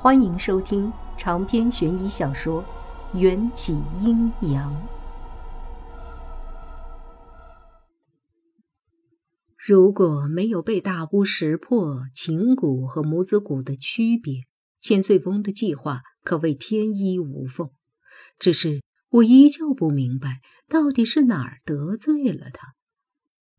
[0.00, 2.62] 欢迎收听长篇悬疑小说
[3.18, 4.72] 《缘起阴阳》。
[9.56, 14.42] 如果没有被大巫识破情蛊和母子蛊的区别，
[14.80, 17.68] 千岁峰的计划可谓天衣无缝。
[18.38, 22.77] 只是我依旧不明白，到底是哪儿得罪了他。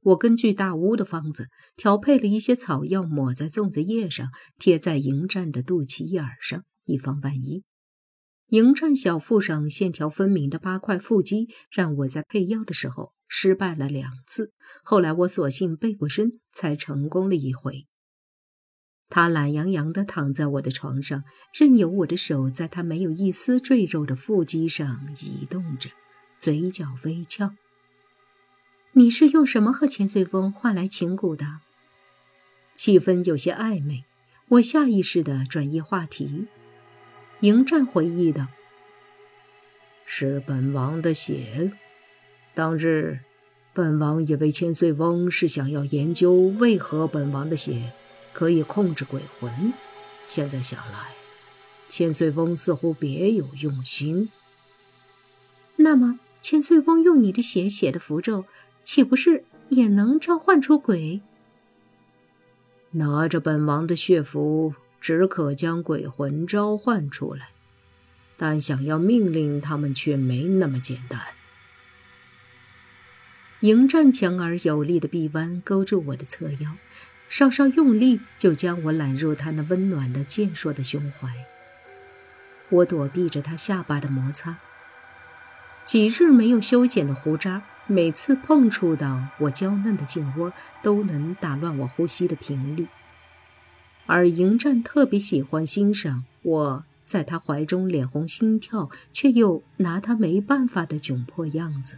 [0.01, 7.63] 我根据大巫的方子调配了一些草药，抹在粽子叶上，贴在迎战的肚脐眼上，以防万一。
[8.47, 14.53] 迎战小腹上线条分明的八块腹肌，让我在配药的时候失败了两次。
[14.83, 17.85] 后来我索性背过身，才成功了一回。
[19.09, 21.23] 他懒洋洋地躺在我的床上，
[21.53, 25.89] 任由我的手在他没有一丝赘肉的腹肌上移动着，
[26.39, 27.53] 嘴角微翘。
[28.99, 31.61] 你是用什么和千岁峰换来情蛊的？
[32.75, 34.03] 气氛有些暧昧，
[34.49, 36.47] 我下意识的转移话题。
[37.39, 38.47] 迎战回忆道
[40.05, 41.71] ：“是本王的血。
[42.53, 43.21] 当日，
[43.71, 47.93] 本王以为千岁翁是想要研究为何本王的血
[48.33, 49.71] 可以控制鬼魂。
[50.25, 51.13] 现在想来，
[51.87, 54.29] 千岁翁似乎别有用心。
[55.77, 58.43] 那么，千岁翁用你的血写的符咒？”
[58.91, 61.21] 岂不是也能召唤出鬼？
[62.93, 67.49] 拿着本王的血符，只可将鬼魂召唤出来，
[68.35, 71.21] 但想要命令他们却没那么简单。
[73.59, 76.75] 迎战强而有力的臂弯勾住我的侧腰，
[77.29, 81.29] 稍稍用力就将我揽入他那温暖的健硕的胸怀。
[82.69, 84.57] 我躲避着他下巴的摩擦，
[85.85, 87.61] 几日没有修剪的胡渣。
[87.91, 92.87] 每次碰触到我娇嫩的颈窝，都能打乱我呼吸的频率。
[94.05, 101.97] 而迎战特别喜欢欣赏我在他怀中脸红心跳，却又拿他没办法的窘迫样子，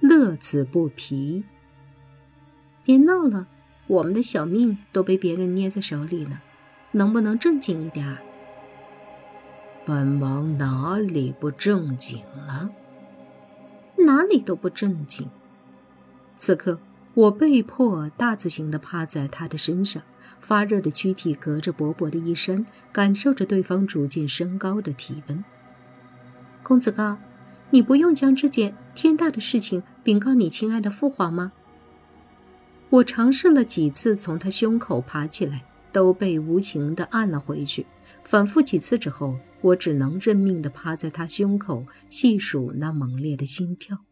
[0.00, 1.44] 乐此不疲。
[2.82, 3.46] 别闹了，
[3.86, 6.40] 我们的小命都被别人捏在手里呢，
[6.90, 8.18] 能不能正经一点？
[9.86, 12.70] 本王哪里不正经了？
[14.04, 15.28] 哪里都不正经。
[16.36, 16.78] 此刻，
[17.14, 20.02] 我被迫大字形的趴在他的身上，
[20.40, 25.44] 发热的躯体隔着薄薄的衣衫，感受着对方逐渐升高的体温。
[26.62, 27.18] 公子高，
[27.70, 31.52] 你不用将这件天大的事情禀告你亲爱的父皇吗？
[32.90, 37.86] 我尝试了几次从他胸口爬起来，都被无情的按了回去。
[38.24, 39.40] 反复几次之后。
[39.62, 44.06] 我只能认命的趴在他胸口，细数那猛烈的心跳。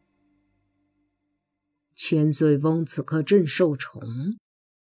[1.94, 4.02] 千岁翁此刻正受宠，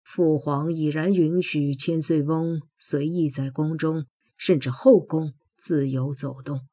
[0.02, 4.06] 父皇已然允许千岁翁随意在宫中，
[4.36, 6.66] 甚至后宫自由走动，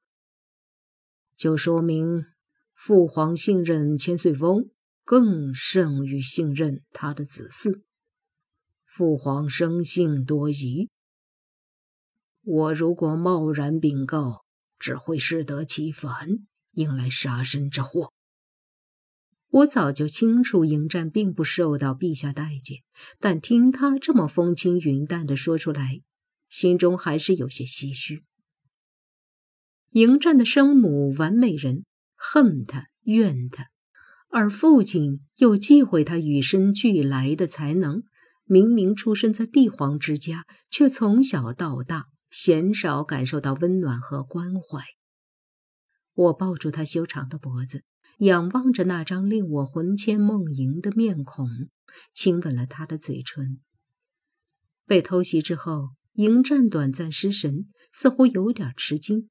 [1.37, 2.25] 就说明
[2.73, 4.71] 父皇信任千岁翁，
[5.05, 7.83] 更胜于信任他的子嗣。
[8.83, 10.89] 父皇生性多疑。
[12.45, 14.43] 我如果贸然禀告，
[14.77, 16.27] 只会适得其反，
[16.73, 18.11] 引来杀身之祸。
[19.49, 22.79] 我早就清楚，迎战并不受到陛下待见，
[23.19, 26.01] 但听他这么风轻云淡的说出来，
[26.49, 28.23] 心中还是有些唏嘘。
[29.91, 33.67] 迎战的生母完美人恨他怨他，
[34.29, 38.03] 而父亲又忌讳他与生俱来的才能。
[38.45, 42.03] 明明出生在帝皇之家，却从小到大。
[42.33, 44.83] 鲜少感受到温暖和关怀。
[46.13, 47.83] 我抱住他修长的脖子，
[48.17, 51.47] 仰望着那张令我魂牵梦萦的面孔，
[52.11, 53.61] 亲吻了他的嘴唇。
[54.87, 59.29] 被偷袭之后，迎战短暂失神，似乎有点吃惊，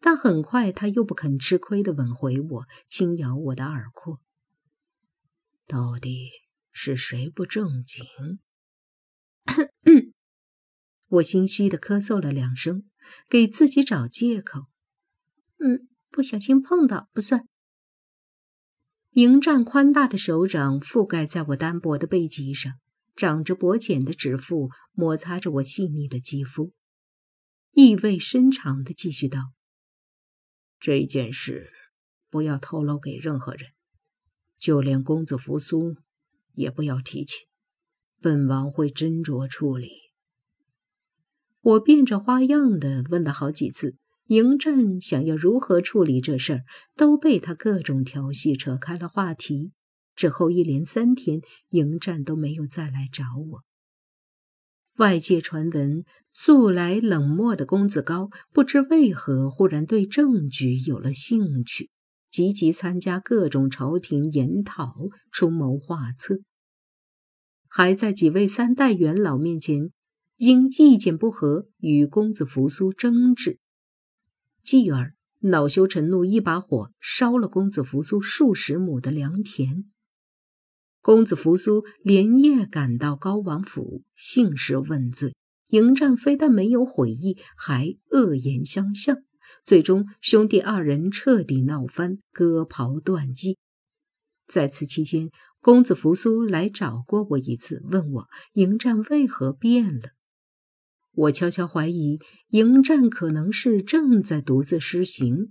[0.00, 4.20] 但很快他又不肯吃亏的吻回我，轻咬我的耳廓。
[5.66, 6.30] 到底
[6.72, 8.06] 是谁不正经？
[11.12, 12.84] 我心虚的咳嗽了两声，
[13.28, 14.68] 给自己找借口。
[15.58, 17.46] 嗯，不小心碰到不算。
[19.10, 22.72] 迎战宽大的手掌覆盖在我单薄的背脊上，
[23.14, 26.72] 长着薄茧的指腹摩擦着我细腻的肌肤，
[27.72, 29.52] 意味深长的继续道
[30.80, 31.70] ：“这件事
[32.30, 33.72] 不要透露给任何人，
[34.56, 35.94] 就连公子扶苏
[36.54, 37.48] 也不要提起，
[38.22, 39.90] 本王会斟酌处理。”
[41.62, 46.60] 我变着花样的问了好几次，迎战想要如何处理这事儿，
[46.96, 49.70] 都被他各种调戏扯开了话题。
[50.16, 53.62] 之后一连三天，迎战都没有再来找我。
[54.96, 56.04] 外界传闻
[56.34, 61.90] 素来冷漠的公子高，不知为何忽然对政局有了兴趣，
[62.28, 64.92] 积极参加各种朝廷研讨，
[65.30, 66.40] 出谋划策，
[67.68, 69.90] 还在几位三代元老面前
[70.44, 73.60] 因意见不合与公子扶苏争执，
[74.64, 79.84] 继而恼羞成怒，一把火烧了公子扶苏数十亩的良田。
[81.00, 85.32] 公子扶苏连夜赶到高王府，兴师问罪。
[85.68, 89.18] 迎战非但没有悔意，还恶言相向，
[89.64, 93.56] 最终兄弟二人彻底闹翻，割袍断义。
[94.48, 95.30] 在此期间，
[95.60, 100.10] 公子扶苏来找过我一次，问我迎战为何变了。
[101.14, 102.18] 我悄悄怀疑，
[102.48, 105.50] 迎战可能是正在独自施行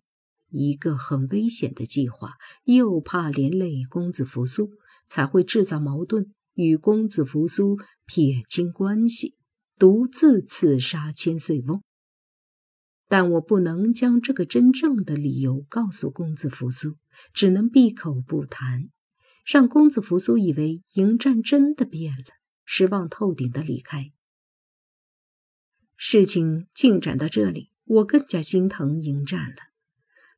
[0.49, 4.71] 一个很危险的计划，又怕连累公子扶苏，
[5.07, 9.35] 才会制造矛盾，与公子扶苏撇清关系。
[9.77, 11.81] 独自刺杀千岁翁，
[13.07, 16.97] 但我不能将这个真正的理由告诉公子扶苏，
[17.33, 18.89] 只能闭口不谈，
[19.43, 22.25] 让公子扶苏以为迎战真的变了，
[22.63, 24.11] 失望透顶的离开。
[26.03, 29.57] 事情进展到这里，我更加心疼迎战了。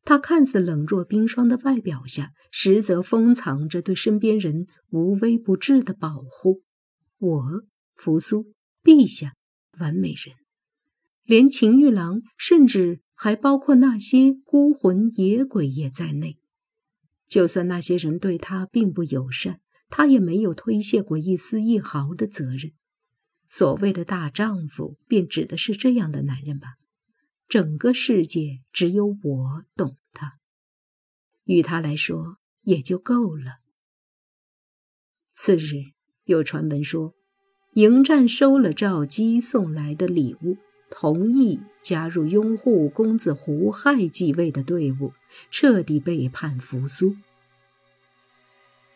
[0.04, 6.64] 他看似冷若冰霜的外表下，实则封藏着对身边人无微不至的保护。
[7.18, 7.64] 我，
[7.96, 8.52] 扶苏。
[8.84, 9.36] 陛下，
[9.80, 10.36] 完美人，
[11.24, 16.38] 连秦玉郎，甚至还包括那些孤魂野鬼也在内。
[17.26, 22.74] 就算那些人对他并不友善，他也没有推卸过一丝一毫的责任。
[23.56, 26.78] 所谓的大丈夫，便指的是这样的男人吧？
[27.48, 30.40] 整个世界只有我懂他，
[31.44, 33.60] 与他来说也就够了。
[35.36, 35.92] 次日，
[36.24, 37.14] 有传闻说。
[37.74, 40.58] 迎战收了赵姬送来的礼物，
[40.90, 45.14] 同意加入拥护公子胡亥继位的队伍，
[45.52, 47.16] 彻底背叛扶苏。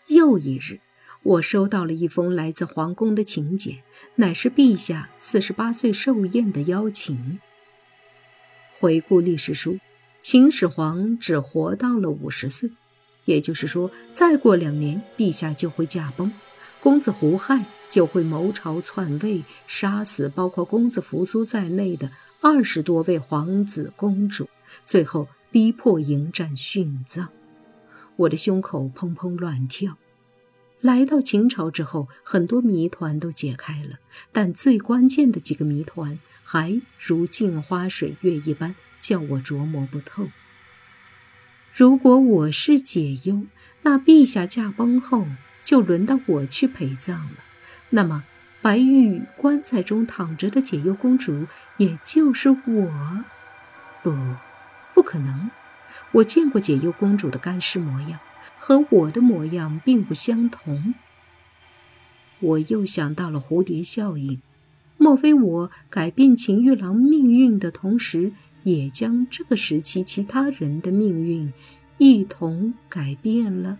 [0.07, 0.79] 又一日，
[1.23, 3.79] 我收到了一封来自皇宫的请柬，
[4.15, 7.39] 乃是陛下四十八岁寿宴的邀请。
[8.79, 9.79] 回顾历史书，
[10.21, 12.71] 秦始皇只活到了五十岁，
[13.25, 16.31] 也就是说，再过两年，陛下就会驾崩。
[16.79, 17.65] 公子胡亥。
[17.89, 22.11] 就会谋朝篡位，杀死包括公子扶苏在内的
[22.41, 24.49] 二十多位皇子公主，
[24.83, 27.29] 最后逼迫迎战殉葬。
[28.17, 29.97] 我的胸口砰砰乱跳。
[30.81, 33.97] 来到秦朝之后，很多谜团都解开了，
[34.31, 40.29] 但最关键的几个谜团还如镜花水月一般，叫我琢磨不透。
[41.73, 43.45] 如果我是解忧，
[43.81, 45.27] 那陛下驾崩后
[45.63, 47.43] 就轮到我去陪葬了。
[47.89, 48.23] 那么，
[48.61, 51.47] 白玉棺材中躺着的解忧公主，
[51.77, 53.25] 也就是我？
[54.03, 54.15] 不，
[54.93, 55.49] 不可能！
[56.11, 58.19] 我见过解忧公主的干尸模样，
[58.67, 60.93] 和我的模样并不相同。
[62.41, 64.41] 我又想到了蝴蝶效应，
[64.97, 68.33] 莫非我改变秦玉郎命运的同时，
[68.63, 71.53] 也将这个时期其他人的命运
[71.97, 73.77] 一同改变了？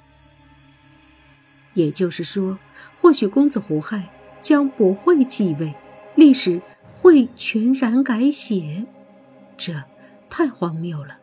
[1.74, 2.58] 也就是说，
[3.02, 4.10] 或许公子胡亥
[4.42, 5.76] 将不会继位，
[6.16, 6.62] 历史
[6.96, 8.86] 会全然改写，
[9.58, 9.84] 这
[10.30, 11.20] 太荒谬了。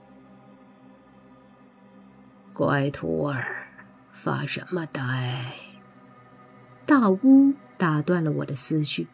[2.54, 3.66] 乖徒儿，
[4.12, 5.54] 发什么呆？
[6.86, 9.08] 大巫打断了我的思绪。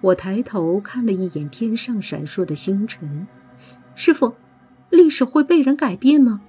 [0.00, 3.28] 我抬头看了一眼天上闪烁的星辰，
[3.94, 4.34] 师傅，
[4.90, 6.42] 历史会被人改变吗？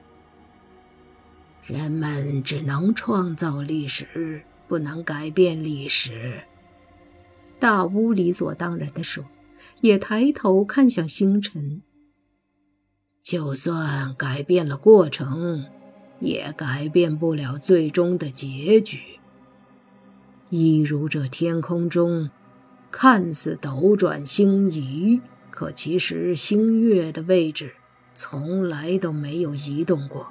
[1.67, 6.41] 人们只能创造历史，不能改变历史。
[7.59, 9.23] 大巫理所当然地说，
[9.81, 11.83] 也抬头看向星辰。
[13.23, 15.65] 就算改变了过程，
[16.19, 18.99] 也改变不了最终的结局。
[20.49, 22.29] 一如这天空中，
[22.89, 27.75] 看似斗转星移，可其实星月的位置
[28.13, 30.27] 从来都没有移动过。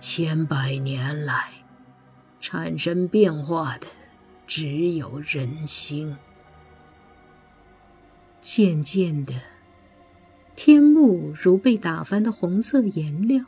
[0.00, 1.50] 千百年来，
[2.40, 3.86] 产生变化的
[4.46, 6.16] 只有人心。
[8.40, 9.34] 渐渐的，
[10.56, 13.44] 天幕如被打翻的红色颜料，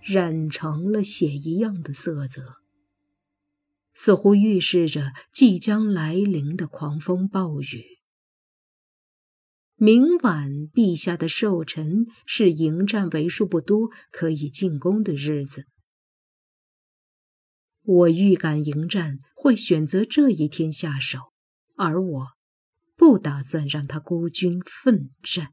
[0.00, 2.56] 染成了血一样的色泽，
[3.92, 7.84] 似乎预示着即将来临的狂风暴雨。
[9.76, 15.66] 明晚，陛下的寿辰是迎战为数不多可以进宫的日子。
[17.82, 21.32] 我预感迎战会选择这一天下手，
[21.76, 22.26] 而我
[22.96, 25.52] 不打算让他孤军奋战。